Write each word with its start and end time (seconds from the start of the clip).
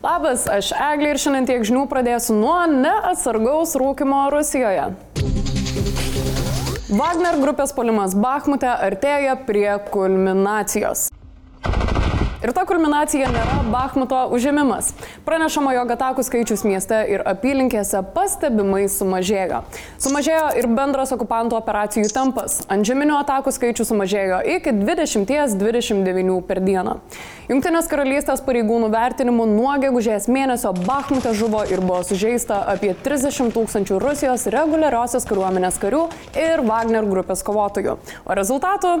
Labas, 0.00 0.46
aš 0.48 0.70
Eglė 0.72 1.10
ir 1.12 1.18
šiandien 1.20 1.44
tiek 1.44 1.64
žinių 1.68 1.82
pradėsiu 1.90 2.32
nuo 2.38 2.56
neatsargaus 2.72 3.74
rūkimo 3.76 4.22
Rusijoje. 4.32 4.86
Wagner 6.88 7.36
grupės 7.42 7.76
polimas 7.76 8.16
Bakhmute 8.16 8.70
artėja 8.72 9.36
prie 9.44 9.68
kulminacijos. 9.92 11.10
Ir 12.40 12.54
ta 12.56 12.62
kulminacija 12.64 13.28
nėra 13.28 13.58
Bakhmuto 13.68 14.16
užėmimas. 14.32 14.94
Pranešama, 15.26 15.74
jog 15.76 15.90
atakų 15.92 16.22
skaičius 16.24 16.62
mieste 16.64 16.96
ir 17.12 17.20
apylinkėse 17.28 18.00
pastebimai 18.14 18.86
sumažėjo. 18.88 19.58
Sumažėjo 20.00 20.46
ir 20.56 20.68
bendras 20.72 21.12
okupantų 21.12 21.58
operacijų 21.58 22.08
tempas. 22.16 22.62
Antžeminių 22.72 23.18
atakų 23.18 23.52
skaičius 23.52 23.92
sumažėjo 23.92 24.40
iki 24.56 24.72
20-29 24.72 26.38
per 26.48 26.62
dieną. 26.64 26.96
Junktinės 27.52 27.92
karalystės 27.92 28.40
pareigūnų 28.48 28.88
vertinimu 28.96 29.44
nuo 29.52 29.76
gegužės 29.84 30.30
mėnesio 30.32 30.72
Bakhmute 30.80 31.36
žuvo 31.36 31.66
ir 31.68 31.84
buvo 31.84 32.00
sužeista 32.08 32.62
apie 32.72 32.94
30 33.04 33.52
tūkstančių 33.52 34.00
Rusijos 34.00 34.48
reguliariosios 34.56 35.28
kariuomenės 35.28 35.76
karių 35.84 36.06
ir 36.40 36.64
Wagner 36.64 37.04
grupės 37.04 37.44
kovotojų. 37.44 38.00
O 38.24 38.42
rezultatų? 38.44 39.00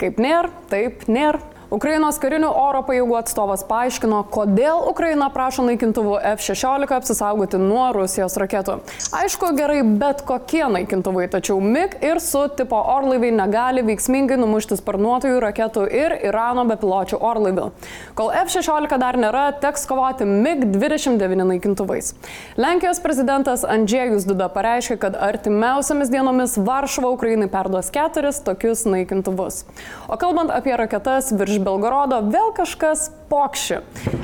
Kaip 0.00 0.16
nėra, 0.16 0.48
taip 0.72 1.04
nėra. 1.12 1.59
Ukrainos 1.70 2.16
karinių 2.18 2.48
oro 2.50 2.80
pajėgų 2.82 3.14
atstovas 3.14 3.60
paaiškino, 3.68 4.24
kodėl 4.34 4.80
Ukraina 4.90 5.28
prašo 5.30 5.62
naikintuvų 5.62 6.16
F-16 6.32 6.90
apsisaugoti 6.96 7.60
nuo 7.62 7.84
Rusijos 7.94 8.34
raketų. 8.42 8.80
Aišku, 9.14 9.52
gerai 9.54 9.84
bet 9.86 10.24
kokie 10.26 10.64
naikintuvai, 10.66 11.28
tačiau 11.30 11.60
MiG 11.62 11.94
ir 12.02 12.18
su 12.24 12.42
tipo 12.58 12.74
orlaiviai 12.74 13.30
negali 13.36 13.84
veiksmingai 13.86 14.40
numušti 14.42 14.80
sparnuotojų 14.80 15.36
raketų 15.44 15.84
ir 15.94 16.16
Irano 16.32 16.64
bepiločių 16.72 17.20
orlaivių. 17.30 17.68
Kol 18.18 18.32
F-16 18.40 18.98
dar 18.98 19.20
nėra, 19.22 19.44
teks 19.62 19.86
kovoti 19.86 20.26
MiG-29 20.26 21.46
naikintuvais. 21.52 22.10
Lenkijos 22.58 22.98
prezidentas 23.06 23.62
Andžėjus 23.62 24.26
Duda 24.26 24.50
pareiškė, 24.50 24.98
kad 25.06 25.20
artimiausiamis 25.30 26.10
dienomis 26.10 26.58
Varšuva 26.58 27.14
Ukrainai 27.14 27.46
perduos 27.54 27.94
keturis 27.94 28.42
tokius 28.42 28.82
naikintuvus. 28.90 29.62
O 30.10 30.18
kalbant 30.18 30.50
apie 30.50 30.74
raketas 30.74 31.30
virš 31.30 31.59
iš 31.60 31.64
Belgorodo 31.64 32.20
vėl 32.24 32.52
kažkas 32.56 33.10
pokši. 33.28 33.80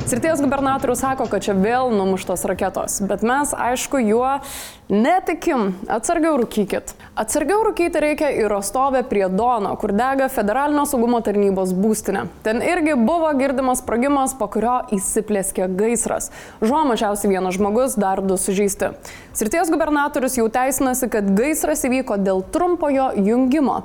Srities 0.07 0.41
gubernatorius 0.41 1.03
sako, 1.03 1.27
kad 1.31 1.45
čia 1.45 1.55
vėl 1.55 1.93
numuštos 1.95 2.45
raketos, 2.49 3.01
bet 3.07 3.23
mes, 3.23 3.53
aišku, 3.53 4.01
juo 4.03 4.41
netikim. 4.89 5.75
Atsargiau 5.91 6.39
rūkykit. 6.41 6.95
Atsargiau 7.19 7.63
rūkyti 7.67 8.01
reikia 8.03 8.31
į 8.35 8.47
Rostovę 8.51 9.03
prie 9.07 9.27
Dono, 9.29 9.75
kur 9.79 9.93
dega 9.95 10.29
federalinio 10.33 10.87
saugumo 10.89 11.21
tarnybos 11.27 11.75
būstinė. 11.77 12.27
Ten 12.47 12.63
irgi 12.65 12.97
buvo 12.99 13.31
girdimas 13.39 13.83
sprogimas, 13.83 14.35
po 14.39 14.49
kurio 14.51 14.79
įsiplėskė 14.97 15.69
gaisras. 15.77 16.31
Žuo 16.63 16.85
mažiausiai 16.89 17.35
vienas 17.37 17.59
žmogus, 17.59 17.99
dar 17.99 18.23
du 18.25 18.39
sužeisti. 18.41 18.95
Srities 19.37 19.71
gubernatorius 19.75 20.39
jau 20.41 20.49
teisinasi, 20.51 21.11
kad 21.13 21.35
gaisras 21.37 21.85
įvyko 21.87 22.19
dėl 22.23 22.47
trumpojo 22.55 23.13
jungimo. 23.19 23.85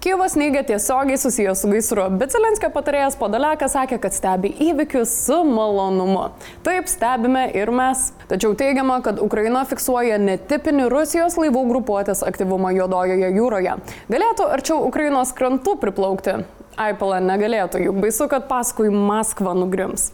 Kyivas 0.00 0.32
neigia 0.36 0.62
tiesiogiai 0.64 1.18
susijęs 1.18 1.60
su 1.60 1.68
gaisru, 1.68 2.06
bet 2.16 2.32
Zelenskio 2.32 2.70
patarėjas 2.72 3.18
Podalekas 3.20 3.74
sakė, 3.76 3.98
kad 4.00 4.14
stebi 4.16 4.48
įvykius 4.64 5.10
su 5.26 5.36
malonumu. 5.44 6.22
Taip 6.64 6.88
stebime 6.88 7.42
ir 7.52 7.68
mes. 7.68 8.06
Tačiau 8.30 8.54
teigiama, 8.56 9.02
kad 9.04 9.20
Ukraina 9.20 9.66
fiksuoja 9.68 10.16
netipinį 10.22 10.86
Rusijos 10.88 11.36
laivų 11.36 11.66
grupuotės 11.74 12.24
aktyvumą 12.24 12.72
Jodojoje 12.78 13.28
jūroje. 13.36 13.76
Galėtų 14.08 14.48
arčiau 14.56 14.80
Ukrainos 14.88 15.34
krantų 15.36 15.76
priplaukti. 15.84 16.38
Aipala 16.80 17.18
negalėtų, 17.20 17.82
juk 17.84 17.98
baisu, 18.00 18.24
kad 18.32 18.46
paskui 18.48 18.88
Maskva 18.88 19.52
nugrims. 19.52 20.06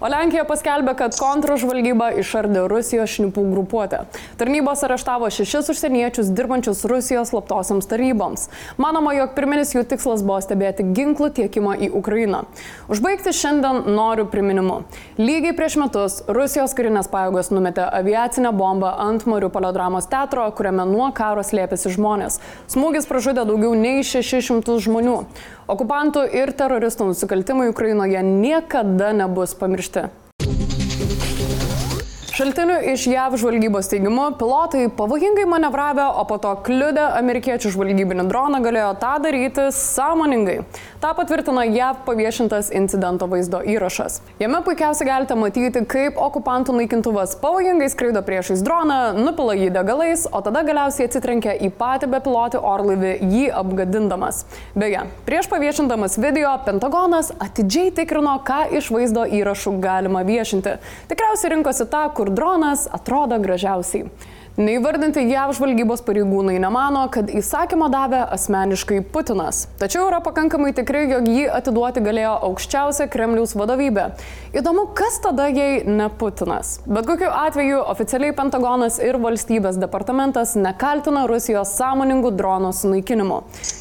O 0.00 0.08
Lenkija 0.08 0.46
paskelbė, 0.48 0.94
kad 0.96 1.16
kontražvalgyba 1.20 2.14
išardė 2.22 2.62
Rusijos 2.70 3.12
šnipų 3.12 3.42
grupuotę. 3.50 3.98
Tarnybos 4.40 4.86
areštavo 4.86 5.28
šešis 5.28 5.68
užsieniečius 5.74 6.30
dirbančius 6.32 6.80
Rusijos 6.88 7.28
slaptosiams 7.34 7.88
tarnyboms. 7.90 8.46
Manoma, 8.80 9.12
jog 9.18 9.34
pirminis 9.36 9.74
jų 9.76 9.82
tikslas 9.90 10.24
buvo 10.24 10.38
stebėti 10.40 10.86
ginklų 10.96 11.28
tiekimą 11.40 11.74
į 11.84 11.90
Ukrainą. 12.00 12.46
Užbaigti 12.88 13.34
šiandien 13.36 13.82
noriu 13.92 14.24
priminimu. 14.32 14.78
Lygiai 15.20 15.52
prieš 15.58 15.76
metus 15.82 16.16
Rusijos 16.24 16.72
karinės 16.78 17.10
pajėgos 17.12 17.52
numetė 17.52 17.84
aviacinę 18.00 18.54
bombą 18.56 18.94
ant 19.04 19.28
Mariupolio 19.28 19.74
dramos 19.76 20.08
teatro, 20.08 20.46
kuriame 20.56 20.88
nuo 20.88 21.10
karo 21.12 21.44
slėpėsi 21.44 21.92
žmonės. 21.98 22.40
Smūgis 22.72 23.10
pražudė 23.12 23.44
daugiau 23.44 23.76
nei 23.76 24.00
600 24.00 24.80
žmonių. 24.88 25.20
Okupantų 25.64 26.26
ir 26.36 26.52
teroristų 26.52 27.06
nusikaltimai 27.08 27.70
Ukrainoje 27.72 28.20
niekada 28.26 29.14
nebus 29.16 29.54
pamiršti. 29.56 30.10
Šaltinių 32.34 32.80
iš 32.90 33.04
JAV 33.06 33.36
žvalgybos 33.38 33.86
teigimu, 33.92 34.24
pilotai 34.34 34.88
pavojingai 34.90 35.44
manevravę, 35.46 36.02
o 36.18 36.24
po 36.26 36.34
to 36.42 36.56
kliudę 36.66 37.04
amerikiečių 37.20 37.70
žvalgybinį 37.70 38.24
droną 38.26 38.58
galėjo 38.64 38.88
tą 38.98 39.12
daryti 39.22 39.68
sąmoningai. 39.70 40.56
Ta 40.98 41.12
patvirtina 41.14 41.62
JAV 41.68 42.00
paviešintas 42.08 42.72
incidento 42.74 43.28
vaizdo 43.30 43.60
įrašas. 43.62 44.16
Jame 44.42 44.64
puikiausiai 44.66 45.06
galite 45.06 45.36
matyti, 45.38 45.84
kaip 45.86 46.18
okupantų 46.18 46.74
naikintuvas 46.80 47.36
pavojingai 47.38 47.86
skraido 47.92 48.24
priešais 48.26 48.66
droną, 48.66 48.98
nupila 49.14 49.54
jį 49.54 49.70
degalais, 49.76 50.26
o 50.26 50.42
tada 50.42 50.64
galiausiai 50.66 51.06
atsitrenkia 51.06 51.54
į 51.54 51.70
patį 51.78 52.10
bepilotį 52.16 52.64
orlaivį, 52.72 53.14
jį 53.30 53.44
apgadindamas. 53.60 54.42
Beje, 54.74 55.04
prieš 55.28 55.46
paviešindamas 55.54 56.18
video, 56.18 56.50
Pentagonas 56.66 57.30
atidžiai 57.38 57.94
tikrino, 57.94 58.34
ką 58.42 58.64
iš 58.80 58.90
vaizdo 58.90 59.22
įrašų 59.38 59.76
galima 59.84 60.26
viešinti. 60.26 60.80
Tikriausiai 61.12 61.54
rinkosi 61.54 61.86
tą, 61.86 62.08
kur 62.16 62.23
kur 62.24 62.32
dronas 62.32 62.88
atrodo 62.90 63.36
gražiausiai. 63.38 64.08
Neįvardinti 64.54 65.18
JAV 65.26 65.50
žvalgybos 65.56 66.04
pareigūnai 66.06 66.60
nemano, 66.62 67.00
kad 67.10 67.26
įsakymą 67.26 67.88
davė 67.90 68.20
asmeniškai 68.36 69.00
Putinas. 69.10 69.64
Tačiau 69.80 70.04
yra 70.06 70.20
pakankamai 70.22 70.68
tikri, 70.76 71.08
jog 71.10 71.26
jį 71.26 71.48
atiduoti 71.50 71.98
galėjo 72.04 72.36
aukščiausia 72.46 73.08
Kremliaus 73.10 73.56
vadovybė. 73.58 74.04
Įdomu, 74.54 74.84
kas 74.94 75.16
tada 75.24 75.48
jei 75.50 75.80
ne 75.82 76.06
Putinas. 76.20 76.76
Bet 76.86 77.08
kokiu 77.08 77.32
atveju 77.34 77.80
oficialiai 77.82 78.36
Pentagonas 78.38 79.00
ir 79.02 79.18
valstybės 79.18 79.80
departamentas 79.82 80.54
nekaltina 80.54 81.24
Rusijos 81.26 81.74
sąmoningų 81.74 82.30
dronų 82.38 82.70
sunaikinimu. 82.78 83.40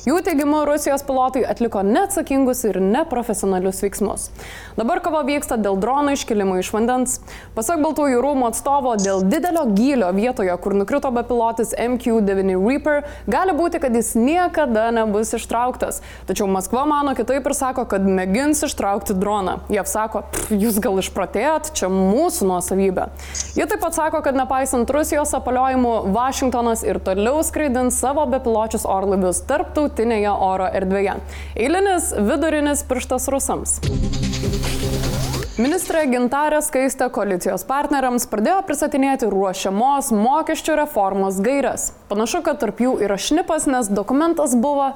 Jų 0.09 0.17
teigimu, 0.25 0.63
Rusijos 0.65 1.05
pilotai 1.05 1.45
atliko 1.53 1.85
neatsakingus 1.85 2.65
ir 2.71 2.81
neprofesionalius 2.81 3.83
veiksmus. 3.85 4.25
Dabar 4.73 5.03
kova 5.05 5.21
vyksta 5.29 5.61
dėl 5.61 5.77
dronų 5.77 6.17
iškilimo 6.17 6.57
iš 6.57 6.73
vandens. 6.73 7.19
Pasak 7.53 7.85
Baltųjų 7.85 8.25
rūmų 8.25 8.49
atstovo, 8.49 8.97
dėl 8.97 9.21
didelio 9.29 9.69
gylio 9.69 10.09
vietoje, 10.17 10.57
kur 10.63 10.75
nukrito 10.77 11.11
bepilotis 11.11 11.73
MQ-9 11.75 12.55
Reaper, 12.63 13.03
gali 13.27 13.55
būti, 13.57 13.81
kad 13.83 13.95
jis 13.95 14.13
niekada 14.15 14.87
nebus 14.95 15.33
ištrauktas. 15.35 15.99
Tačiau 16.29 16.47
Maskva 16.51 16.85
mano 16.89 17.15
kitaip 17.17 17.45
ir 17.49 17.55
sako, 17.57 17.85
kad 17.91 18.05
mėgins 18.07 18.63
ištraukti 18.67 19.15
droną. 19.19 19.57
Jie 19.73 19.83
sako, 19.89 20.23
jūs 20.51 20.79
gal 20.83 21.01
išpratėjot, 21.03 21.73
čia 21.77 21.91
mūsų 21.91 22.49
nuosavybė. 22.51 23.09
Jie 23.57 23.67
taip 23.67 23.83
pat 23.83 23.97
sako, 23.97 24.23
kad 24.25 24.37
nepaisant 24.39 24.89
Rusijos 24.93 25.35
apaliojimų, 25.37 25.93
Vašingtonas 26.15 26.85
ir 26.87 27.01
toliau 27.03 27.43
skraidins 27.45 27.99
savo 27.99 28.25
bepiločius 28.31 28.87
orlaivius 28.89 29.43
tarptautinėje 29.49 30.31
oro 30.33 30.69
erdvėje. 30.79 31.19
Eilinis 31.59 32.13
vidurinis 32.17 32.85
pirštas 32.87 33.29
rusams. 33.33 33.79
Ministrė 35.53 36.07
Gintarė 36.09 36.63
Skaistė 36.65 37.05
koalicijos 37.13 37.61
partneriams 37.69 38.23
pradėjo 38.31 38.63
pristatinėti 38.65 39.27
ruošiamos 39.29 40.07
mokesčių 40.17 40.79
reformos 40.79 41.37
gairias. 41.45 41.91
Panašu, 42.09 42.41
kad 42.41 42.57
tarp 42.63 42.81
jų 42.81 42.95
yra 43.05 43.19
šnipas, 43.21 43.67
nes 43.69 43.91
dokumentas 43.93 44.55
buvo 44.57 44.87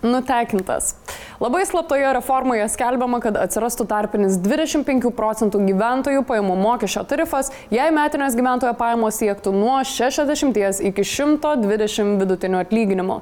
nutekintas. 0.00 0.94
Labai 1.42 1.66
slaptoje 1.66 2.06
reformoje 2.14 2.68
skelbiama, 2.70 3.18
kad 3.18 3.34
atsirastų 3.34 3.88
tarpinis 3.90 4.36
25 4.38 5.08
procentų 5.10 5.58
gyventojų 5.66 6.20
pajamų 6.28 6.54
mokesčio 6.60 7.00
tarifas, 7.10 7.48
jei 7.74 7.90
metinės 7.90 8.36
gyventojo 8.38 8.70
pajamos 8.78 9.16
siektų 9.18 9.50
nuo 9.50 9.80
60 9.82 10.78
iki 10.86 11.02
120 11.02 12.20
vidutinių 12.20 12.60
atlyginimų. 12.62 13.16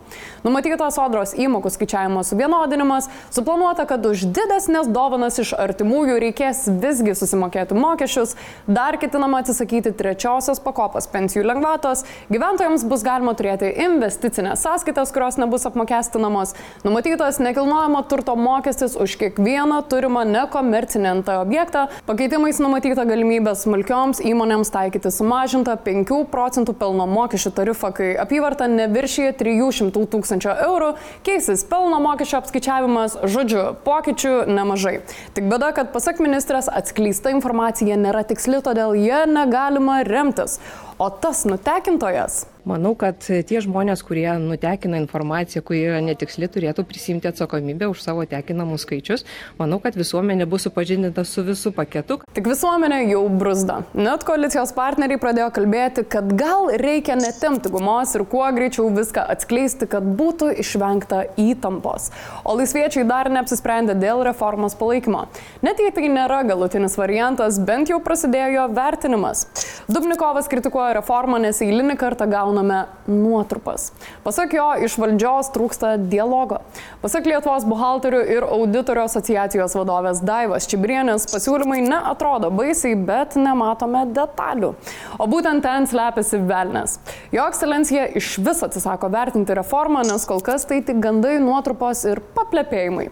Numatytas 0.44 0.98
sodros 0.98 1.32
įmokų 1.32 1.72
skaičiavimo 1.72 2.20
suvienodinimas, 2.28 3.08
suplanuota, 3.32 3.86
kad 3.88 4.04
už 4.04 4.26
didesnės 4.36 4.92
dovanas 4.92 5.40
iš 5.40 5.54
artimųjų 5.56 6.18
reikės 6.26 6.66
visgi 6.84 7.16
susimokėti 7.16 7.72
mokesčius, 7.72 8.36
dar 8.68 9.00
ketinama 9.00 9.40
atsisakyti 9.40 9.94
trečiosios 9.96 10.60
pakopos 10.60 11.08
pensijų 11.08 11.46
lengvatos, 11.54 12.04
gyventojams 12.28 12.84
bus 12.84 13.00
galima 13.08 13.32
turėti 13.32 13.72
investicinės 13.88 14.68
sąskaitas, 14.68 15.16
kurios 15.16 15.40
nebus 15.40 15.64
apmokestinamos, 15.72 16.52
numatytas 16.84 17.40
nekilnojamo 17.40 18.04
turto 18.10 18.34
mokestis 18.36 18.96
už 18.98 19.14
kiekvieną 19.20 19.78
turimą 19.86 20.24
nekomercinį 20.26 21.12
NT 21.20 21.36
objektą. 21.38 21.84
Pakeitimais 22.08 22.58
numatyta 22.58 23.04
galimybė 23.06 23.54
smulkioms 23.54 24.18
įmonėms 24.26 24.72
taikyti 24.74 25.12
sumažintą 25.14 25.76
5 25.84 26.12
procentų 26.32 26.74
pelno 26.80 27.06
mokesčių 27.10 27.54
tarifą, 27.60 27.92
kai 27.94 28.10
apyvarta 28.18 28.66
neviršyje 28.72 29.36
300 29.38 30.04
tūkstančio 30.10 30.56
eurų, 30.66 30.90
keisis 31.26 31.62
pelno 31.70 32.02
mokesčio 32.02 32.40
apskaičiavimas, 32.42 33.20
žodžiu, 33.30 33.64
pokyčių 33.86 34.34
nemažai. 34.50 34.98
Tik 35.38 35.46
bėda, 35.52 35.70
kad 35.78 35.94
pasak 35.94 36.18
ministrės 36.18 36.66
atskleista 36.66 37.30
informacija 37.30 37.98
nėra 38.00 38.26
tiksli, 38.26 38.58
todėl 38.66 38.98
jie 38.98 39.24
negalima 39.30 40.02
remtis. 40.06 40.58
O 41.00 41.10
tas 41.10 41.44
nutekintojas 41.44 42.46
Manau, 42.68 42.92
kad 42.98 43.22
tie 43.24 43.60
žmonės, 43.64 44.02
kurie 44.04 44.28
nutekina 44.40 44.98
informaciją, 45.00 45.62
kuri 45.64 45.80
yra 45.88 46.00
netiksli, 46.04 46.44
turėtų 46.52 46.84
prisimti 46.84 47.28
atsakomybę 47.30 47.88
už 47.88 48.02
savo 48.04 48.26
tekinamus 48.28 48.84
skaičius. 48.84 49.24
Manau, 49.56 49.78
kad 49.80 49.96
visuomenė 49.96 50.44
bus 50.50 50.66
supažindinta 50.68 51.24
su 51.24 51.44
visų 51.46 51.72
paketu. 51.76 52.18
Tik 52.36 52.50
visuomenė 52.52 53.00
jau 53.08 53.22
brusda. 53.32 53.78
Net 53.96 54.26
koalicijos 54.28 54.74
partneriai 54.76 55.20
pradėjo 55.22 55.48
kalbėti, 55.56 56.04
kad 56.12 56.28
gal 56.36 56.68
reikia 56.82 57.16
netemti 57.16 57.72
gumos 57.72 58.12
ir 58.18 58.26
kuo 58.28 58.44
greičiau 58.52 58.90
viską 58.92 59.24
atskleisti, 59.32 59.88
kad 59.88 60.04
būtų 60.20 60.52
išvengta 60.60 61.22
įtampos. 61.40 62.10
O 62.44 62.58
laisviečiai 62.60 63.06
dar 63.08 63.32
neapsisprendė 63.32 63.96
dėl 63.96 64.20
reformos 64.28 64.76
palaikymo. 64.76 65.24
Net 65.64 65.80
jei 65.80 65.94
tai 65.96 66.12
nėra 66.12 66.42
galutinis 66.48 66.98
variantas, 67.00 67.56
bent 67.56 67.88
jau 67.88 68.02
prasidėjo 68.04 68.68
vertinimas. 68.76 69.46
Dubnikovas 69.90 70.50
kritikuoja 70.52 70.89
reformą, 70.98 71.40
nes 71.42 71.62
eilinį 71.64 71.96
kartą 72.00 72.28
gauna 72.30 72.50
gauname 72.50 72.86
nuotrupas. 73.06 73.92
Pasak 74.24 74.54
jo, 74.54 74.66
iš 74.84 74.96
valdžios 74.98 75.50
trūksta 75.54 75.94
dialogo. 76.10 76.60
Pasak 77.02 77.26
Lietuvos 77.26 77.64
buhalterių 77.68 78.20
ir 78.34 78.46
auditorių 78.46 79.04
asociacijos 79.06 79.74
vadovės 79.78 80.22
Daivas 80.24 80.68
Čibrienės 80.70 81.28
pasiūlymai 81.30 81.80
neatrodo 81.86 82.50
baisiai, 82.54 82.96
bet 82.96 83.36
nematome 83.40 84.06
detalių. 84.14 84.74
O 85.18 85.28
būtent 85.30 85.64
ten 85.64 85.88
slepiasi 85.90 86.42
velnės. 86.48 86.98
Jo 87.34 87.46
ekscelencija 87.50 88.08
iš 88.18 88.36
vis 88.42 88.64
atsisako 88.66 89.10
vertinti 89.12 89.56
reformą, 89.56 90.04
nes 90.06 90.26
kol 90.28 90.42
kas 90.44 90.66
tai 90.68 90.82
tik 90.86 91.00
gandai, 91.02 91.38
nuotrupos 91.42 92.04
ir 92.10 92.22
paplepėjimai. 92.36 93.08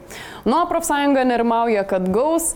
Nuo 0.49 0.65
profsąjunga 0.71 1.27
nerimauja, 1.29 1.87
kad 1.89 2.11
gaus 2.13 2.55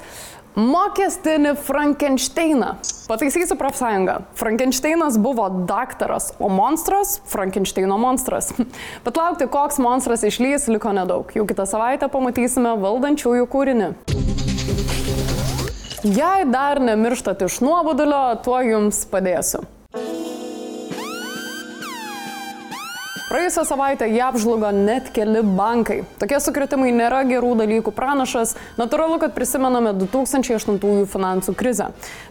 Mokestinį 0.56 1.54
Frankensteiną. 1.56 2.74
Pataisysiu 3.08 3.56
profsąjungą. 3.56 4.12
Frankensteinas 4.34 5.16
buvo 5.16 5.50
daktaras, 5.50 6.32
o 6.38 6.48
monstras- 6.48 7.20
Frankensteino 7.32 7.98
monstras. 7.98 8.52
Bet 9.04 9.16
laukti, 9.16 9.48
koks 9.48 9.78
monstras 9.78 10.22
išlys, 10.22 10.68
liko 10.68 10.92
nedaug. 10.92 11.32
Jau 11.34 11.46
kitą 11.48 11.64
savaitę 11.66 12.08
pamatysime 12.12 12.76
valdančiųjų 12.84 13.48
kūrinį. 13.48 13.92
Jei 16.04 16.44
dar 16.44 16.80
nemirštate 16.80 17.48
iš 17.48 17.60
nuobodulio, 17.64 18.36
tuo 18.44 18.60
jums 18.60 19.06
padėsiu. 19.08 19.64
Praėjusią 23.32 23.62
savaitę 23.64 24.04
JAV 24.12 24.34
žlugo 24.42 24.68
net 24.76 25.06
keli 25.16 25.40
bankai. 25.56 26.02
Tokie 26.20 26.36
sukretimai 26.44 26.90
nėra 26.92 27.22
gerų 27.24 27.54
dalykų 27.62 27.94
pranašas, 27.96 28.52
natūralu, 28.76 29.16
kad 29.22 29.32
prisimename 29.32 29.94
2008 30.02 31.06
finansų 31.08 31.54
krizę. 31.56 31.86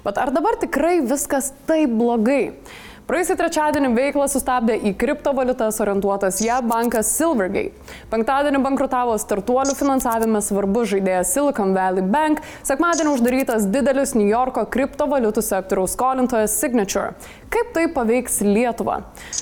Bet 0.06 0.22
ar 0.22 0.30
dabar 0.36 0.60
tikrai 0.62 1.00
viskas 1.02 1.56
taip 1.66 1.98
blogai? 1.98 2.44
Praėjusį 3.10 3.36
trečiadienį 3.36 3.90
veiklą 3.96 4.28
sustabdė 4.30 4.78
į 4.88 4.92
kriptovaliutas 5.02 5.82
orientuotas 5.84 6.38
JAV 6.46 6.70
bankas 6.70 7.10
Silvergate. 7.18 7.74
Penktadienį 8.14 8.62
bankrutavo 8.62 9.18
startuolių 9.20 9.74
finansavime 9.76 10.40
svarbus 10.46 10.94
žaidėjas 10.94 11.34
Silicon 11.34 11.74
Valley 11.76 12.06
Bank, 12.14 12.46
sekmadienį 12.64 13.18
uždarytas 13.18 13.66
didelis 13.74 14.14
New 14.14 14.30
Yorko 14.30 14.64
kriptovaliutų 14.70 15.44
sektoriaus 15.50 15.98
skolintojas 15.98 16.56
Signature. 16.62 17.18
Kaip 17.52 17.74
tai 17.76 17.82
paveiks 17.92 18.38
Lietuvą? 18.48 19.02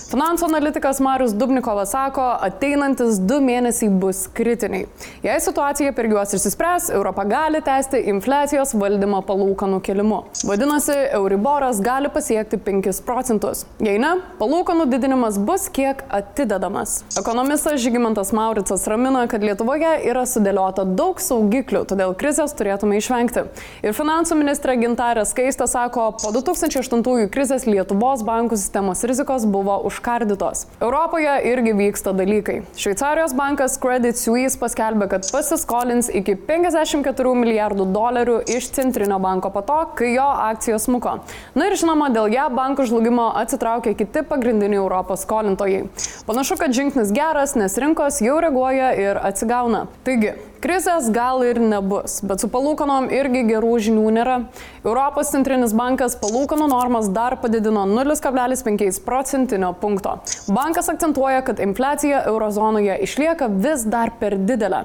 Finansų 0.10 0.48
analitikas 0.48 0.98
Marius 1.06 1.36
Dubnikovas 1.38 1.92
sako, 1.94 2.24
ateinantis 2.42 3.20
du 3.22 3.36
mėnesiai 3.46 3.92
bus 4.02 4.24
kritiniai. 4.34 4.88
Jei 5.22 5.36
situacija 5.46 5.92
per 5.94 6.08
juos 6.10 6.34
išsispręs, 6.34 6.88
Europa 6.98 7.22
gali 7.30 7.62
tęsti 7.62 8.00
infliacijos 8.10 8.74
valdymo 8.82 9.20
palūkanų 9.28 9.78
kelimu. 9.86 10.24
Vadinasi, 10.50 10.96
Euriboras 11.20 11.84
gali 11.86 12.10
pasiekti 12.10 12.58
5 12.66 13.04
procentus. 13.06 13.62
Jei 13.86 14.02
ne, 14.02 14.16
palūkanų 14.42 14.88
didinimas 14.90 15.38
bus 15.38 15.68
kiek 15.70 16.02
atidedamas. 16.10 17.04
Ekonomistas 17.22 17.78
Žygimantas 17.86 18.34
Mauricas 18.34 18.88
ramina, 18.90 19.28
kad 19.30 19.46
Lietuvoje 19.46 19.94
yra 20.10 20.26
sudėliota 20.26 20.88
daug 20.98 21.22
saugiklių, 21.22 21.84
todėl 21.94 22.18
krizės 22.18 22.58
turėtume 22.58 22.98
išvengti. 22.98 23.46
Ir 23.86 23.94
finansų 23.94 24.42
ministrė 24.42 24.80
Gintarė 24.82 25.30
Skaista 25.30 25.70
sako, 25.70 26.10
po 26.26 26.34
2008 26.34 27.30
krizės 27.30 27.70
Lietuvos 28.00 28.22
bankų 28.24 28.56
sistemos 28.56 29.02
rizikos 29.04 29.44
buvo 29.44 29.74
užkardytos. 29.84 30.62
Europoje 30.80 31.34
irgi 31.50 31.74
vyksta 31.76 32.14
dalykai. 32.16 32.62
Šveicarijos 32.80 33.34
bankas 33.36 33.76
Credit 33.76 34.16
Suisse 34.16 34.56
paskelbė, 34.62 35.10
kad 35.12 35.28
pasiskolins 35.28 36.08
iki 36.08 36.38
54 36.48 37.34
milijardų 37.36 37.90
dolerių 37.92 38.38
iš 38.56 38.70
centrinio 38.78 39.18
banko 39.20 39.52
po 39.52 39.66
to, 39.68 39.82
kai 40.00 40.14
jo 40.14 40.30
akcijos 40.46 40.88
smuko. 40.88 41.18
Na 41.60 41.68
ir 41.68 41.76
žinoma, 41.76 42.08
dėl 42.16 42.32
ją 42.32 42.48
bankų 42.56 42.88
žlugimo 42.88 43.34
atsitraukė 43.42 43.98
kiti 44.00 44.24
pagrindiniai 44.32 44.80
Europos 44.80 45.28
skolintojai. 45.28 45.90
Panašu, 46.30 46.56
kad 46.62 46.72
žingsnis 46.72 47.12
geras, 47.12 47.58
nes 47.60 47.76
rinkos 47.84 48.22
jau 48.24 48.40
reaguoja 48.40 48.94
ir 48.96 49.20
atsigauna. 49.28 49.90
Taigi, 50.08 50.38
Krizės 50.60 51.06
gal 51.16 51.40
ir 51.48 51.56
nebus, 51.64 52.18
bet 52.28 52.42
su 52.44 52.50
palūkanom 52.52 53.06
irgi 53.16 53.46
gerų 53.48 53.78
žinių 53.86 54.10
nėra. 54.18 54.34
Europos 54.82 55.30
centrinis 55.32 55.72
bankas 55.72 56.18
palūkanų 56.20 56.68
normas 56.68 57.08
dar 57.16 57.38
padidino 57.40 57.86
0,5 57.88 59.00
procentinio 59.06 59.70
punkto. 59.80 60.18
Bankas 60.52 60.92
akcentuoja, 60.92 61.46
kad 61.48 61.62
infliacija 61.64 62.26
eurozonoje 62.28 62.98
išlieka 63.08 63.48
vis 63.56 63.86
dar 63.88 64.12
per 64.20 64.36
didelė. 64.36 64.84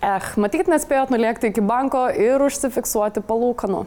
Eh, 0.00 0.30
matyt, 0.40 0.72
nespėjot 0.72 1.12
nulėkti 1.12 1.52
iki 1.52 1.64
banko 1.64 2.06
ir 2.08 2.40
užsifiksuoti 2.48 3.20
palūkanų. 3.28 3.84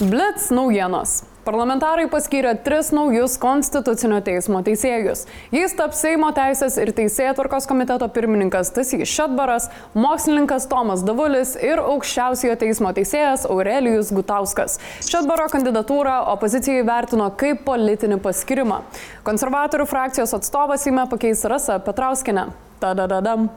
Blitz 0.00 0.46
naujienos. 0.48 1.18
Parlamentarai 1.44 2.06
paskyrė 2.08 2.54
tris 2.64 2.88
naujus 2.96 3.34
Konstitucinio 3.40 4.22
teismo 4.24 4.62
teisėjus. 4.64 5.26
Jais 5.52 5.74
taps 5.76 6.00
Seimo 6.00 6.30
teisės 6.32 6.78
ir 6.80 6.92
teisėtvarkos 6.96 7.68
komiteto 7.68 8.08
pirmininkas 8.14 8.70
Tasys 8.72 9.12
Šatbaras, 9.12 9.68
mokslininkas 9.92 10.70
Tomas 10.72 11.04
Davulis 11.04 11.52
ir 11.60 11.82
aukščiausiojo 11.82 12.56
teismo 12.62 12.94
teisėjas 12.96 13.44
Aurelijus 13.50 14.14
Gutauskas. 14.16 14.78
Šatbaro 15.04 15.50
kandidatūrą 15.52 16.16
opozicijai 16.32 16.86
vertino 16.88 17.28
kaip 17.36 17.66
politinį 17.68 18.22
paskirimą. 18.24 18.80
Konservatorių 19.28 19.88
frakcijos 19.90 20.32
atstovas 20.40 20.88
įme 20.88 21.04
pakeis 21.12 21.44
Rasa 21.44 21.76
Petrauskinę. 21.84 22.48
Tadadadam. 22.80 23.48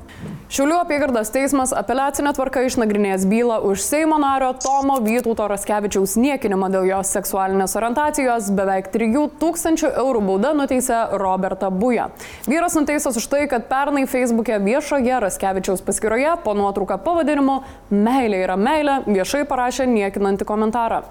Šiaulių 0.54 0.76
apygardos 0.84 1.32
teismas 1.34 1.72
apeliacinė 1.74 2.34
tvarka 2.36 2.62
išnagrinės 2.68 3.24
bylą 3.26 3.62
už 3.66 3.82
Seimo 3.82 4.20
nario 4.22 4.52
Tomo 4.62 5.00
Vytauto 5.02 5.48
Raskevičiaus 5.50 6.14
niekinimą 6.20 6.70
dėl 6.74 6.90
jos 6.92 7.14
seksualinės 7.16 7.74
orientacijos. 7.80 8.52
Beveik 8.54 8.92
3000 8.94 9.90
eurų 10.04 10.22
bauda 10.28 10.54
nuteisė 10.60 11.00
Robertą 11.18 11.72
Bują. 11.74 12.10
Vyras 12.46 12.78
nuteistas 12.78 13.18
už 13.18 13.30
tai, 13.32 13.46
kad 13.50 13.66
pernai 13.72 14.06
Facebook'e 14.06 14.60
viešoje 14.62 15.22
Raskevičiaus 15.26 15.82
paskyroje 15.88 16.36
po 16.44 16.54
nuotrauką 16.60 17.00
pavadinimu 17.08 17.62
Meilė 17.94 18.44
yra 18.44 18.60
meilė 18.60 19.00
viešai 19.08 19.48
parašė 19.50 19.88
niekinantį 19.90 20.46
komentarą. 20.50 21.02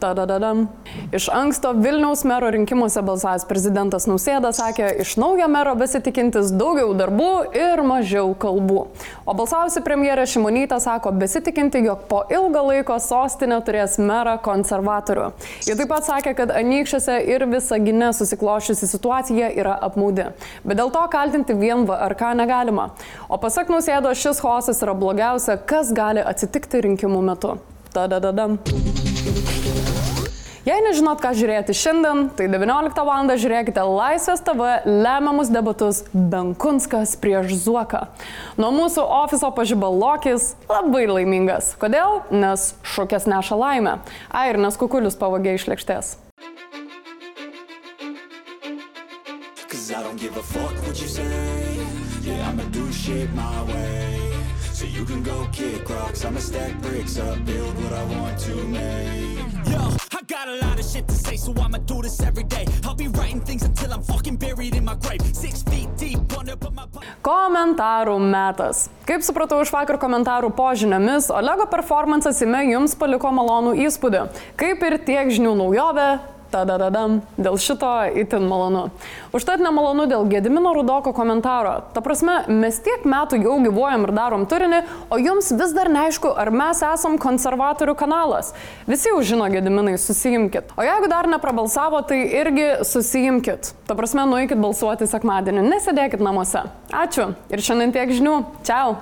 Tadadadam. 0.00 0.66
Iš 1.12 1.28
anksto 1.32 1.72
Vilniaus 1.72 2.24
mero 2.24 2.50
rinkimuose 2.50 3.02
balsavęs 3.02 3.46
prezidentas 3.48 4.06
Nausėda 4.10 4.50
sakė, 4.54 4.88
iš 5.04 5.14
naujo 5.20 5.46
mero 5.50 5.74
besitikintis 5.78 6.52
daugiau 6.54 6.92
darbų 6.98 7.30
ir 7.56 7.82
mažiau 7.86 8.34
kalbų. 8.38 8.80
O 9.26 9.34
balsavusi 9.36 9.82
premjerė 9.84 10.26
Šimonytė 10.30 10.80
sako 10.82 11.12
besitikinti, 11.18 11.82
jog 11.86 12.06
po 12.10 12.22
ilgo 12.32 12.64
laiko 12.68 12.98
sostinė 13.02 13.60
turės 13.66 13.96
merą 14.02 14.36
konservatorių. 14.44 15.30
Ji 15.66 15.76
taip 15.78 15.90
pat 15.92 16.08
sakė, 16.08 16.34
kad 16.38 16.54
anykščiuose 16.54 17.20
ir 17.34 17.46
visagine 17.50 18.12
susiklošiusi 18.16 18.90
situacija 18.90 19.52
yra 19.54 19.76
apmaudi. 19.88 20.30
Bet 20.64 20.80
dėl 20.80 20.92
to 20.94 21.04
kaltinti 21.12 21.56
vien 21.58 21.86
VRK 21.88 22.34
negalima. 22.40 22.90
O 23.28 23.38
pasak 23.40 23.72
Nausėdo, 23.72 24.12
šis 24.14 24.42
chaosas 24.44 24.82
yra 24.84 24.96
blogiausia, 24.98 25.58
kas 25.58 25.94
gali 25.94 26.24
atsitikti 26.24 26.84
rinkimų 26.88 27.22
metu. 27.32 27.56
Tadadadam. 27.94 28.58
Jei 30.64 30.80
nežinot, 30.80 31.20
ką 31.20 31.34
žiūrėti 31.36 31.74
šiandien, 31.76 32.30
tai 32.32 32.46
19 32.48 33.02
val. 33.04 33.28
žiūrėkite 33.28 33.82
Laisvės 33.84 34.40
TV 34.40 34.80
lemiamus 34.88 35.50
debatus 35.52 36.04
Benkunskas 36.14 37.12
prieš 37.20 37.52
Zuoką. 37.66 38.06
Nuo 38.56 38.70
mūsų 38.72 39.04
ofiso 39.04 39.52
pažibalokis 39.52 40.54
labai 40.72 41.04
laimingas. 41.04 41.74
Kodėl? 41.76 42.24
Nes 42.32 42.72
šukės 42.80 43.28
neša 43.28 43.60
laimę. 43.60 43.98
Ai, 44.32 44.48
ir 44.54 44.56
nes 44.56 44.80
kukulius 44.80 45.20
pavogė 45.20 45.58
iš 45.58 45.68
lėkštės. 45.68 46.16
I 49.94 50.02
don't 50.02 50.16
give 50.16 50.34
a 50.36 50.42
fuck 50.42 50.72
what 50.86 50.98
you 51.00 51.06
say 51.06 51.74
Yeah, 52.24 52.48
I'ma 52.48 52.64
do 52.72 52.90
shit 52.90 53.32
my 53.34 53.62
way. 53.64 54.32
So 54.72 54.86
you 54.86 55.04
can 55.04 55.22
go 55.22 55.46
kick 55.52 55.88
rocks, 55.90 56.24
I'ma 56.24 56.40
stack 56.40 56.80
bricks 56.80 57.18
up, 57.18 57.44
build 57.44 57.74
what 57.84 57.92
I 57.92 58.04
want 58.04 58.38
to 58.40 58.54
make. 58.64 59.44
Yo, 59.70 60.03
got 60.26 60.48
a 60.48 60.56
lot 60.66 60.78
of 60.78 60.86
shit 60.86 61.06
to 61.08 61.14
say, 61.14 61.36
so 61.36 61.52
I'ma 61.60 61.78
do 61.78 62.02
this 62.02 62.20
every 62.20 62.44
day. 62.44 62.66
I'll 62.84 62.94
be 62.94 63.08
writing 63.08 63.40
things 63.40 63.62
until 63.62 63.92
I'm 63.92 64.02
fucking 64.02 64.36
buried 64.36 64.74
in 64.74 64.84
my 64.84 64.94
grave. 64.94 65.20
Six 65.34 65.62
feet 65.62 65.88
deep 65.96 66.18
under, 66.38 66.56
but 66.56 66.72
my. 66.72 66.84
Komentarų 67.24 68.16
metas. 68.20 68.88
Kaip 69.08 69.24
supratau 69.24 69.60
iš 69.64 69.72
vakar 69.72 69.98
komentarų 70.00 70.52
požinėmis, 70.56 71.30
Olego 71.32 71.66
performances 71.70 72.40
įme 72.44 72.62
jums 72.70 72.96
paliko 73.00 73.32
malonų 73.32 73.74
įspūdį. 73.86 74.26
Kaip 74.60 74.84
ir 74.88 74.98
tiek 75.08 75.32
žinių 75.32 75.54
naujovė, 75.60 76.08
tadadadam, 76.54 77.18
dėl 77.36 77.58
šito 77.60 77.90
itin 78.14 78.46
malonu. 78.48 78.86
Užtat 79.34 79.62
nemalonu 79.62 80.06
dėl 80.10 80.26
Gedimino 80.30 80.72
Rudoko 80.76 81.12
komentaro. 81.16 81.76
Ta 81.94 82.02
prasme, 82.04 82.40
mes 82.48 82.78
tiek 82.84 83.06
metų 83.08 83.40
jau 83.42 83.56
gyvuojam 83.66 84.06
ir 84.06 84.14
darom 84.16 84.46
turinį, 84.50 84.82
o 85.10 85.18
jums 85.20 85.50
vis 85.58 85.74
dar 85.76 85.90
neaišku, 85.92 86.30
ar 86.30 86.52
mes 86.54 86.82
esam 86.86 87.18
konservatorių 87.22 87.96
kanalas. 87.98 88.52
Visi 88.90 89.10
jau 89.10 89.22
žino 89.26 89.48
Gediminai, 89.52 89.96
susijimkit. 90.00 90.74
O 90.78 90.86
jeigu 90.86 91.10
dar 91.10 91.28
neprabalsavo, 91.30 92.04
tai 92.08 92.22
irgi 92.42 92.68
susijimkit. 92.86 93.74
Ta 93.88 93.98
prasme, 93.98 94.26
nueikit 94.30 94.60
balsuoti 94.62 95.08
sekmadienį, 95.10 95.66
nesėdėkit 95.74 96.22
namuose. 96.24 96.66
Ačiū 96.94 97.32
ir 97.50 97.66
šiandien 97.66 97.94
tiek 97.96 98.14
žinių. 98.14 98.38
Čiau. 98.66 98.96